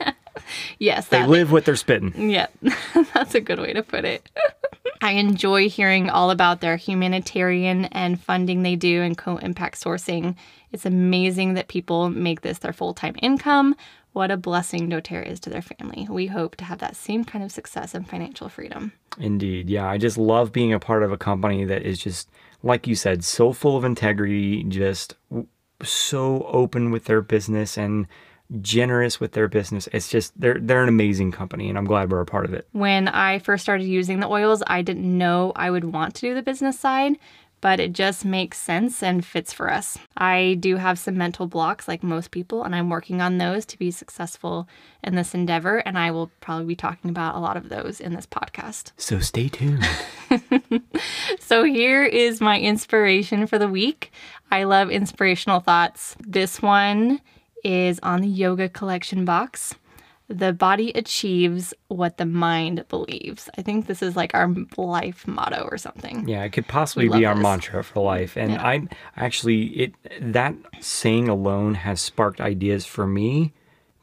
yes, 0.78 1.08
They 1.08 1.26
live 1.26 1.52
what 1.52 1.64
they're 1.64 1.76
spitting. 1.76 2.30
Yeah, 2.30 2.46
that's 3.14 3.34
a 3.34 3.40
good 3.40 3.58
way 3.60 3.72
to 3.72 3.82
put 3.82 4.04
it. 4.04 4.28
I 5.02 5.12
enjoy 5.12 5.68
hearing 5.68 6.10
all 6.10 6.30
about 6.30 6.60
their 6.60 6.76
humanitarian 6.76 7.86
and 7.86 8.20
funding 8.20 8.62
they 8.62 8.76
do 8.76 9.02
and 9.02 9.18
co 9.18 9.36
impact 9.38 9.82
sourcing. 9.82 10.36
It's 10.70 10.86
amazing 10.86 11.54
that 11.54 11.68
people 11.68 12.08
make 12.08 12.42
this 12.42 12.58
their 12.58 12.72
full 12.72 12.94
time 12.94 13.16
income. 13.20 13.74
What 14.12 14.30
a 14.30 14.36
blessing 14.36 14.90
doTERRA 14.90 15.26
is 15.26 15.40
to 15.40 15.50
their 15.50 15.62
family. 15.62 16.06
We 16.08 16.26
hope 16.26 16.56
to 16.56 16.64
have 16.64 16.78
that 16.78 16.96
same 16.96 17.24
kind 17.24 17.42
of 17.42 17.50
success 17.50 17.94
and 17.94 18.08
financial 18.08 18.48
freedom. 18.48 18.92
Indeed. 19.18 19.70
Yeah. 19.70 19.88
I 19.88 19.96
just 19.96 20.18
love 20.18 20.52
being 20.52 20.72
a 20.72 20.78
part 20.78 21.02
of 21.02 21.10
a 21.12 21.16
company 21.16 21.64
that 21.64 21.82
is 21.82 21.98
just, 21.98 22.28
like 22.62 22.86
you 22.86 22.94
said, 22.94 23.24
so 23.24 23.52
full 23.52 23.76
of 23.76 23.84
integrity, 23.84 24.64
just 24.64 25.16
so 25.82 26.44
open 26.44 26.90
with 26.90 27.04
their 27.06 27.20
business 27.20 27.76
and 27.76 28.06
generous 28.60 29.18
with 29.18 29.32
their 29.32 29.48
business. 29.48 29.88
It's 29.92 30.08
just, 30.08 30.38
they're, 30.38 30.58
they're 30.60 30.82
an 30.82 30.88
amazing 30.88 31.32
company 31.32 31.68
and 31.68 31.78
I'm 31.78 31.86
glad 31.86 32.10
we're 32.10 32.20
a 32.20 32.26
part 32.26 32.44
of 32.44 32.52
it. 32.52 32.68
When 32.72 33.08
I 33.08 33.38
first 33.38 33.62
started 33.62 33.84
using 33.84 34.20
the 34.20 34.28
oils, 34.28 34.62
I 34.66 34.82
didn't 34.82 35.16
know 35.16 35.52
I 35.56 35.70
would 35.70 35.84
want 35.84 36.14
to 36.16 36.20
do 36.20 36.34
the 36.34 36.42
business 36.42 36.78
side, 36.78 37.16
but 37.62 37.80
it 37.80 37.94
just 37.94 38.24
makes 38.26 38.58
sense 38.58 39.02
and 39.02 39.24
fits 39.24 39.52
for 39.52 39.72
us. 39.72 39.96
I 40.16 40.58
do 40.60 40.76
have 40.76 40.98
some 40.98 41.16
mental 41.16 41.46
blocks 41.46 41.88
like 41.88 42.02
most 42.02 42.30
people, 42.30 42.64
and 42.64 42.74
I'm 42.74 42.90
working 42.90 43.22
on 43.22 43.38
those 43.38 43.64
to 43.66 43.78
be 43.78 43.90
successful 43.90 44.68
in 45.02 45.14
this 45.14 45.32
endeavor. 45.32 45.78
And 45.78 45.96
I 45.96 46.10
will 46.10 46.30
probably 46.40 46.66
be 46.66 46.76
talking 46.76 47.08
about 47.08 47.36
a 47.36 47.38
lot 47.38 47.56
of 47.56 47.70
those 47.70 48.00
in 48.00 48.12
this 48.14 48.26
podcast. 48.26 48.92
So 49.02 49.18
stay 49.20 49.48
tuned. 49.48 49.84
So 51.38 51.64
here 51.64 52.02
is 52.02 52.40
my 52.40 52.58
inspiration 52.58 53.46
for 53.46 53.58
the 53.58 53.68
week. 53.68 54.10
I 54.50 54.64
love 54.64 54.90
inspirational 54.90 55.60
thoughts. 55.60 56.16
This 56.20 56.62
one 56.62 57.20
is 57.62 58.00
on 58.02 58.22
the 58.22 58.28
yoga 58.28 58.68
collection 58.68 59.24
box. 59.24 59.74
The 60.28 60.52
body 60.52 60.92
achieves 60.94 61.74
what 61.88 62.16
the 62.16 62.24
mind 62.24 62.86
believes. 62.88 63.50
I 63.58 63.62
think 63.62 63.86
this 63.86 64.02
is 64.02 64.16
like 64.16 64.34
our 64.34 64.54
life 64.76 65.26
motto 65.26 65.68
or 65.70 65.76
something. 65.76 66.26
Yeah, 66.28 66.42
it 66.44 66.52
could 66.52 66.68
possibly 66.68 67.08
be 67.08 67.26
our 67.26 67.34
this. 67.34 67.42
mantra 67.42 67.84
for 67.84 68.02
life. 68.02 68.36
And 68.36 68.52
Yeah. 68.52 68.66
I 68.66 68.88
actually 69.16 69.64
it 69.78 69.94
that 70.20 70.54
saying 70.80 71.28
alone 71.28 71.74
has 71.74 72.00
sparked 72.00 72.40
ideas 72.40 72.86
for 72.86 73.06
me 73.06 73.52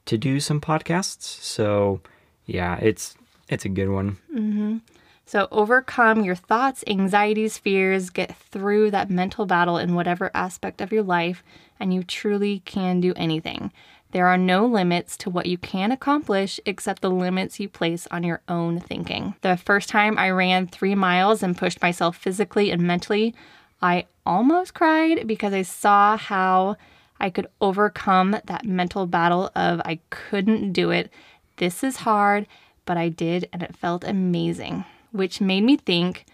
to 0.05 0.17
do 0.17 0.39
some 0.39 0.61
podcasts. 0.61 1.23
So 1.23 2.01
yeah, 2.45 2.77
it's 2.77 3.15
it's 3.47 3.65
a 3.65 3.69
good 3.69 3.89
one. 3.89 4.17
Mm-hmm. 4.33 4.77
So 5.25 5.47
overcome 5.51 6.23
your 6.23 6.35
thoughts, 6.35 6.83
anxieties, 6.87 7.57
fears, 7.59 8.09
get 8.09 8.35
through 8.35 8.89
that 8.91 9.11
mental 9.11 9.45
battle 9.45 9.77
in 9.77 9.93
whatever 9.93 10.31
aspect 10.33 10.81
of 10.81 10.91
your 10.91 11.03
life, 11.03 11.43
and 11.79 11.93
you 11.93 12.03
truly 12.03 12.61
can 12.65 12.99
do 12.99 13.13
anything. 13.15 13.71
There 14.11 14.27
are 14.27 14.37
no 14.37 14.65
limits 14.65 15.15
to 15.17 15.29
what 15.29 15.45
you 15.45 15.57
can 15.57 15.91
accomplish 15.91 16.59
except 16.65 17.01
the 17.01 17.11
limits 17.11 17.59
you 17.59 17.69
place 17.69 18.07
on 18.09 18.23
your 18.23 18.41
own 18.49 18.79
thinking. 18.79 19.35
The 19.41 19.57
first 19.57 19.87
time 19.89 20.17
I 20.17 20.31
ran 20.31 20.67
three 20.67 20.95
miles 20.95 21.43
and 21.43 21.57
pushed 21.57 21.81
myself 21.81 22.17
physically 22.17 22.71
and 22.71 22.81
mentally, 22.81 23.35
I 23.81 24.07
almost 24.25 24.73
cried 24.73 25.27
because 25.27 25.53
I 25.53 25.61
saw 25.61 26.17
how 26.17 26.75
I 27.19 27.29
could 27.29 27.47
overcome 27.61 28.37
that 28.45 28.65
mental 28.65 29.05
battle 29.05 29.51
of 29.55 29.81
I 29.85 29.99
couldn't 30.09 30.73
do 30.73 30.89
it. 30.89 31.11
This 31.57 31.83
is 31.83 31.97
hard, 31.97 32.47
but 32.85 32.97
I 32.97 33.09
did 33.09 33.47
and 33.53 33.61
it 33.61 33.77
felt 33.77 34.03
amazing, 34.03 34.85
which 35.11 35.39
made 35.39 35.63
me 35.63 35.77
think 35.77 36.25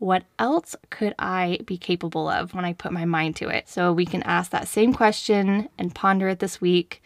what 0.00 0.24
else 0.38 0.74
could 0.88 1.14
I 1.18 1.58
be 1.66 1.76
capable 1.76 2.26
of 2.26 2.54
when 2.54 2.64
I 2.64 2.72
put 2.72 2.90
my 2.90 3.04
mind 3.04 3.36
to 3.36 3.48
it? 3.50 3.68
So 3.68 3.92
we 3.92 4.06
can 4.06 4.22
ask 4.22 4.50
that 4.50 4.66
same 4.66 4.94
question 4.94 5.68
and 5.78 5.94
ponder 5.94 6.28
it 6.28 6.38
this 6.38 6.60
week. 6.60 7.02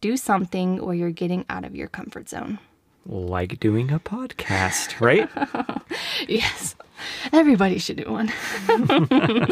Do 0.00 0.16
something 0.16 0.84
where 0.84 0.94
you're 0.94 1.10
getting 1.10 1.44
out 1.50 1.64
of 1.64 1.74
your 1.74 1.88
comfort 1.88 2.28
zone. 2.28 2.58
Like 3.06 3.58
doing 3.58 3.90
a 3.90 3.98
podcast, 3.98 5.00
right? 5.00 5.28
Yes. 6.28 6.74
Everybody 7.32 7.78
should 7.78 7.96
do 7.96 8.10
one. 8.10 8.28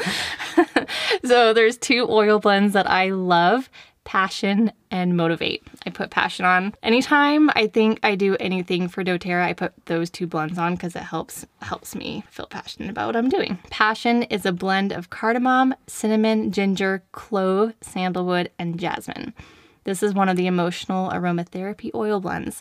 so 1.25 1.55
there's 1.55 1.77
two 1.79 2.07
oil 2.09 2.39
blends 2.41 2.73
that 2.75 2.89
I 2.91 3.11
love, 3.11 3.71
Passion 4.05 4.73
and 4.91 5.17
Motivate. 5.17 5.67
I 5.87 5.91
put 5.91 6.11
Passion 6.11 6.45
on. 6.45 6.75
Anytime 6.83 7.51
I 7.55 7.67
think 7.69 8.01
I 8.03 8.15
do 8.15 8.37
anything 8.39 8.89
for 8.89 9.03
doTERRA, 9.05 9.45
I 9.45 9.53
put 9.53 9.73
those 9.87 10.11
two 10.11 10.27
blends 10.27 10.59
on 10.59 10.75
because 10.75 10.95
it 10.95 11.03
helps 11.03 11.47
helps 11.63 11.95
me 11.95 12.25
feel 12.31 12.47
passionate 12.47 12.91
about 12.91 13.07
what 13.07 13.17
I'm 13.17 13.29
doing. 13.29 13.59
Passion 13.71 14.25
is 14.25 14.45
a 14.45 14.53
blend 14.53 14.93
of 14.93 15.11
cardamom, 15.11 15.75
cinnamon, 15.87 16.53
ginger, 16.53 17.03
clove, 17.13 17.75
sandalwood, 17.81 18.51
and 18.59 18.79
jasmine. 18.79 19.35
This 19.87 20.03
is 20.03 20.15
one 20.15 20.29
of 20.29 20.37
the 20.37 20.49
emotional 20.49 21.11
aromatherapy 21.11 21.95
oil 21.95 22.19
blends. 22.19 22.61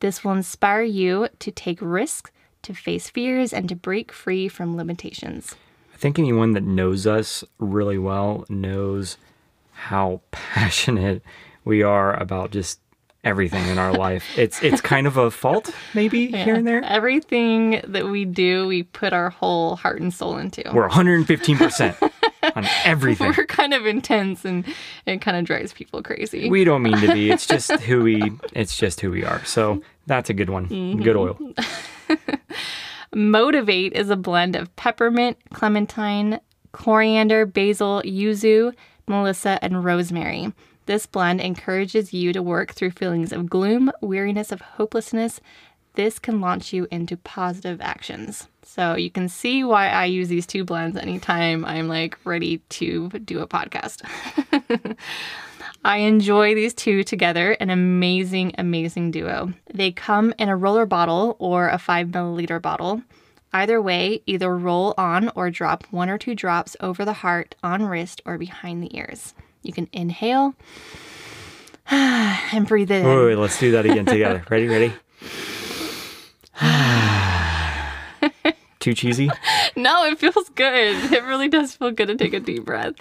This 0.00 0.24
will 0.24 0.32
inspire 0.32 0.82
you 0.82 1.28
to 1.38 1.52
take 1.52 1.78
risks, 1.80 2.32
to 2.62 2.74
face 2.74 3.08
fears, 3.08 3.52
and 3.52 3.68
to 3.68 3.76
break 3.76 4.10
free 4.10 4.48
from 4.48 4.76
limitations. 4.76 5.54
I 5.94 5.96
think 5.98 6.18
anyone 6.18 6.50
that 6.54 6.64
knows 6.64 7.06
us 7.06 7.44
really 7.60 7.96
well 7.96 8.44
knows 8.48 9.18
how 9.70 10.20
passionate 10.32 11.22
we 11.64 11.84
are 11.84 12.20
about 12.20 12.50
just 12.50 12.80
everything 13.22 13.64
in 13.68 13.78
our 13.78 13.92
life. 13.96 14.36
It's 14.36 14.60
it's 14.60 14.80
kind 14.80 15.06
of 15.06 15.16
a 15.16 15.30
fault 15.30 15.72
maybe 15.94 16.26
here 16.26 16.56
and 16.56 16.66
there. 16.66 16.82
Everything 16.82 17.82
that 17.86 18.08
we 18.08 18.24
do, 18.24 18.66
we 18.66 18.82
put 18.82 19.12
our 19.12 19.30
whole 19.30 19.76
heart 19.76 20.00
and 20.00 20.12
soul 20.12 20.38
into. 20.38 20.68
We're 20.74 20.88
115% 20.88 22.03
on 22.54 22.66
everything. 22.84 23.32
We're 23.36 23.46
kind 23.46 23.74
of 23.74 23.86
intense 23.86 24.44
and 24.44 24.64
it 25.06 25.20
kind 25.20 25.36
of 25.36 25.44
drives 25.44 25.72
people 25.72 26.02
crazy. 26.02 26.48
We 26.48 26.64
don't 26.64 26.82
mean 26.82 26.98
to 27.00 27.12
be. 27.12 27.30
It's 27.34 27.46
just 27.46 27.70
who 27.70 28.02
we 28.02 28.32
it's 28.52 28.76
just 28.76 29.00
who 29.00 29.10
we 29.10 29.24
are. 29.24 29.44
So 29.44 29.82
that's 30.06 30.30
a 30.30 30.34
good 30.34 30.50
one. 30.50 30.68
Mm-hmm. 30.68 31.02
Good 31.02 31.16
oil. 31.16 31.38
Motivate 33.14 33.92
is 33.92 34.10
a 34.10 34.16
blend 34.16 34.56
of 34.56 34.74
peppermint, 34.76 35.38
clementine, 35.52 36.40
coriander, 36.72 37.46
basil, 37.46 38.02
yuzu, 38.04 38.72
melissa, 39.06 39.58
and 39.62 39.84
rosemary. 39.84 40.52
This 40.86 41.06
blend 41.06 41.40
encourages 41.40 42.12
you 42.12 42.32
to 42.32 42.42
work 42.42 42.72
through 42.72 42.90
feelings 42.90 43.32
of 43.32 43.48
gloom, 43.48 43.90
weariness, 44.00 44.52
of 44.52 44.60
hopelessness. 44.60 45.40
This 45.94 46.18
can 46.18 46.40
launch 46.40 46.72
you 46.72 46.86
into 46.90 47.16
positive 47.16 47.80
actions. 47.80 48.48
So 48.64 48.96
you 48.96 49.10
can 49.10 49.28
see 49.28 49.62
why 49.62 49.88
I 49.88 50.06
use 50.06 50.28
these 50.28 50.46
two 50.46 50.64
blends 50.64 50.96
anytime 50.96 51.64
I'm 51.64 51.86
like 51.88 52.18
ready 52.24 52.58
to 52.58 53.08
do 53.10 53.40
a 53.40 53.46
podcast. 53.46 54.02
I 55.84 55.98
enjoy 55.98 56.54
these 56.54 56.72
two 56.72 57.04
together, 57.04 57.52
an 57.52 57.68
amazing, 57.68 58.54
amazing 58.56 59.10
duo. 59.10 59.52
They 59.72 59.92
come 59.92 60.32
in 60.38 60.48
a 60.48 60.56
roller 60.56 60.86
bottle 60.86 61.36
or 61.38 61.68
a 61.68 61.78
five 61.78 62.08
milliliter 62.08 62.60
bottle. 62.60 63.02
Either 63.52 63.80
way, 63.80 64.22
either 64.26 64.56
roll 64.56 64.94
on 64.98 65.30
or 65.36 65.50
drop 65.50 65.84
one 65.90 66.08
or 66.08 66.18
two 66.18 66.34
drops 66.34 66.74
over 66.80 67.04
the 67.04 67.12
heart, 67.12 67.54
on 67.62 67.84
wrist, 67.84 68.20
or 68.24 68.38
behind 68.38 68.82
the 68.82 68.96
ears. 68.96 69.34
You 69.62 69.72
can 69.72 69.88
inhale 69.92 70.54
and 71.86 72.66
breathe 72.66 72.90
it 72.90 73.04
in. 73.04 73.06
Wait, 73.06 73.26
wait, 73.26 73.36
let's 73.36 73.60
do 73.60 73.70
that 73.72 73.84
again 73.84 74.06
together. 74.06 74.42
Ready, 74.50 74.66
ready? 74.66 74.92
Too 78.84 78.92
cheesy? 78.92 79.30
No, 79.76 80.04
it 80.04 80.18
feels 80.18 80.50
good. 80.50 81.12
It 81.12 81.24
really 81.24 81.48
does 81.48 81.74
feel 81.74 81.90
good 81.90 82.06
to 82.06 82.14
take 82.14 82.32
a 82.32 82.38
deep 82.38 82.64
breath. 82.64 82.94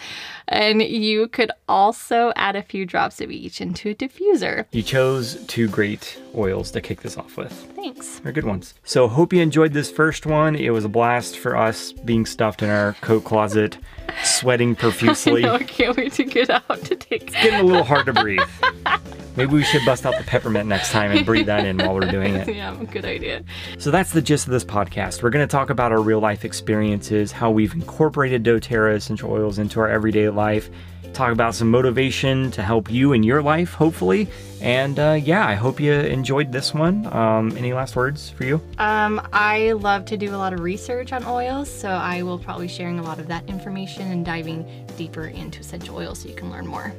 And 0.48 0.82
you 0.82 1.28
could 1.28 1.52
also 1.68 2.34
add 2.36 2.56
a 2.56 2.64
few 2.64 2.84
drops 2.86 3.22
of 3.22 3.30
each 3.30 3.62
into 3.62 3.92
a 3.92 3.94
diffuser. 3.94 4.66
You 4.72 4.82
chose 4.82 5.46
two 5.46 5.68
great 5.68 6.20
oils 6.36 6.72
to 6.72 6.82
kick 6.82 7.02
this 7.02 7.16
off 7.16 7.38
with. 7.38 7.52
Thanks. 7.76 8.20
They're 8.20 8.32
good 8.32 8.46
ones. 8.46 8.74
So 8.86 9.08
hope 9.08 9.34
you 9.34 9.42
enjoyed 9.42 9.74
this 9.74 9.92
first 9.92 10.26
one. 10.26 10.56
It 10.56 10.72
was 10.72 10.84
a 10.84 10.90
blast 10.90 11.38
for 11.38 11.56
us 11.56 11.92
being 11.92 12.26
stuffed 12.26 12.64
in 12.64 12.70
our 12.70 12.94
coat 13.02 13.24
closet, 13.24 13.78
sweating 14.24 14.76
profusely. 14.78 15.42
No, 15.42 15.56
I 15.56 15.64
can't 15.64 15.96
wait 15.96 16.14
to 16.14 16.24
get 16.24 16.50
out 16.50 16.82
to 16.86 16.96
take 16.96 17.32
Getting 17.32 17.60
a 17.60 17.64
little 17.64 17.84
hard 17.84 18.06
to 18.08 18.14
breathe. 18.14 18.42
Maybe 19.36 19.52
we 19.52 19.64
should 19.64 19.84
bust 19.84 20.06
out 20.06 20.16
the 20.18 20.24
peppermint 20.24 20.70
next 20.70 20.92
time 20.92 21.12
and 21.12 21.26
breathe 21.26 21.48
that 21.48 21.66
in 21.66 21.78
while 21.80 21.96
we're 21.96 22.12
doing 22.12 22.36
it. 22.36 22.48
Yeah, 22.54 22.76
good 22.92 23.06
idea. 23.06 23.44
So 23.80 23.90
that's 23.90 24.12
the 24.12 24.22
gist 24.22 24.46
of 24.46 24.52
this 24.52 24.64
podcast. 24.64 25.24
We're 25.24 25.32
going 25.32 25.48
to 25.48 25.52
talk 25.52 25.72
about 25.72 25.92
our 25.92 26.02
real 26.02 26.20
life 26.20 26.46
experiences, 26.46 27.32
how 27.32 27.50
we've 27.50 27.74
incorporated 27.74 28.44
doTERRA 28.44 28.96
essential 28.96 29.32
oils 29.32 29.58
into 29.58 29.80
our 29.80 29.90
everyday 29.90 30.30
life, 30.30 30.70
talk 31.14 31.32
about 31.32 31.56
some 31.56 31.70
motivation 31.70 32.52
to 32.52 32.62
help 32.62 32.92
you 32.92 33.14
in 33.14 33.24
your 33.24 33.42
life, 33.42 33.74
hopefully. 33.74 34.28
And 34.62 34.98
uh, 34.98 35.20
yeah, 35.22 35.48
I 35.48 35.56
hope 35.56 35.80
you 35.80 35.94
enjoyed 35.94 36.52
this 36.52 36.74
one. 36.74 37.06
Um, 37.14 37.56
any 37.58 37.74
last 37.74 37.96
words 37.96 38.30
for 38.30 38.46
you? 38.46 38.62
Um, 38.78 39.22
I 39.34 39.74
love 39.74 40.06
to 40.06 40.18
do 40.18 40.34
a 40.34 40.38
lot 40.38 40.54
of 40.54 40.62
research 40.62 41.12
on 41.12 41.26
oils, 41.26 41.70
so 41.72 41.90
I 41.90 42.24
will 42.24 42.40
probably 42.40 42.68
sharing 42.68 43.00
a 43.00 43.04
lot 43.04 43.20
of 43.20 43.28
that 43.28 43.48
information 43.50 44.12
and 44.12 44.26
diving 44.26 44.66
deeper 44.98 45.26
into 45.26 45.60
essential 45.60 45.98
oils 45.98 46.20
so 46.20 46.30
you 46.30 46.36
can 46.36 46.50
learn 46.50 46.66
more. 46.66 46.94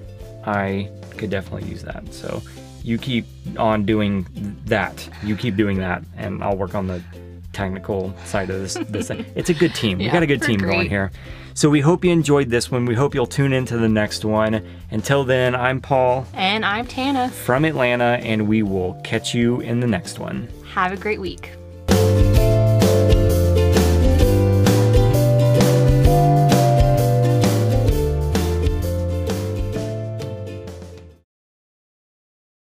I 0.47 0.91
could 1.17 1.31
definitely 1.31 1.71
use 1.71 1.83
that. 1.83 2.13
So 2.13 2.43
you 2.83 2.99
keep 2.99 3.25
on 3.59 3.85
doing 3.85 4.27
that. 4.67 5.09
You 5.23 5.37
keep 5.37 5.57
doing 5.57 5.79
that, 5.79 6.03
and 6.17 6.45
I'll 6.45 6.57
work 6.57 6.75
on 6.75 6.87
the 6.87 7.03
technical 7.55 8.15
side 8.25 8.51
of 8.51 8.61
this. 8.61 8.75
this 8.89 9.09
thing. 9.09 9.25
It's 9.35 9.49
a 9.51 9.55
good 9.55 9.75
team. 9.75 9.99
we 9.99 10.05
Yeah, 10.07 10.13
got 10.13 10.23
a 10.23 10.27
good 10.27 10.43
team 10.43 10.59
going 10.59 10.89
here. 10.89 11.11
So 11.55 11.71
we 11.71 11.81
hope 11.81 12.05
you 12.05 12.11
enjoyed 12.11 12.51
this 12.51 12.71
one. 12.71 12.85
We 12.85 12.95
hope 12.97 13.15
you'll 13.15 13.27
tune 13.27 13.53
into 13.53 13.77
the 13.79 13.89
next 13.89 14.25
one. 14.25 14.61
Until 14.91 15.23
then, 15.25 15.55
I'm 15.55 15.81
Paul 15.81 16.27
And 16.35 16.65
I'm 16.65 16.87
Tana. 16.87 17.29
from 17.31 17.65
Atlanta, 17.65 18.19
and 18.23 18.49
we 18.49 18.63
will 18.63 18.95
catch 19.05 19.35
you 19.35 19.61
in 19.61 19.79
the 19.81 19.87
next 19.87 20.19
one. 20.19 20.49
Have 20.75 20.93
a 20.93 20.97
great 20.97 21.21
week. 21.21 21.51